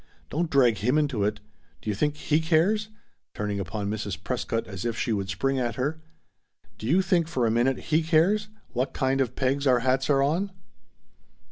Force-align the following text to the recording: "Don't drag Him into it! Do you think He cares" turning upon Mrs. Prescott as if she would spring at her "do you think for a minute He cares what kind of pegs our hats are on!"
"Don't 0.31 0.49
drag 0.49 0.79
Him 0.79 0.97
into 0.97 1.23
it! 1.23 1.41
Do 1.79 1.91
you 1.91 1.95
think 1.95 2.17
He 2.17 2.39
cares" 2.39 2.89
turning 3.35 3.59
upon 3.59 3.87
Mrs. 3.87 4.17
Prescott 4.23 4.65
as 4.65 4.83
if 4.83 4.97
she 4.97 5.13
would 5.13 5.29
spring 5.29 5.59
at 5.59 5.75
her 5.75 6.01
"do 6.79 6.87
you 6.87 7.03
think 7.03 7.27
for 7.27 7.45
a 7.45 7.51
minute 7.51 7.77
He 7.77 8.01
cares 8.01 8.47
what 8.69 8.95
kind 8.95 9.21
of 9.21 9.35
pegs 9.35 9.67
our 9.67 9.81
hats 9.81 10.09
are 10.09 10.23
on!" 10.23 10.49